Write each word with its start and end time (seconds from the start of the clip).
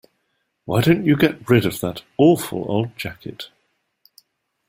Why 0.65 0.81
don't 0.81 1.05
you 1.05 1.15
get 1.15 1.47
rid 1.47 1.63
of 1.63 1.79
that 1.81 2.01
awful 2.17 2.65
old 2.67 2.97
jacket? 2.97 3.49